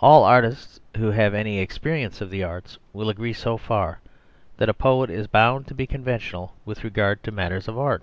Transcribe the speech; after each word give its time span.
All 0.00 0.24
artists, 0.24 0.80
who 0.96 1.10
have 1.10 1.34
any 1.34 1.58
experience 1.58 2.22
of 2.22 2.30
the 2.30 2.42
arts, 2.42 2.78
will 2.94 3.10
agree 3.10 3.34
so 3.34 3.58
far, 3.58 4.00
that 4.56 4.70
a 4.70 4.72
poet 4.72 5.10
is 5.10 5.26
bound 5.26 5.66
to 5.66 5.74
be 5.74 5.86
conventional 5.86 6.54
with 6.64 6.82
regard 6.82 7.22
to 7.24 7.30
matters 7.30 7.68
of 7.68 7.78
art. 7.78 8.02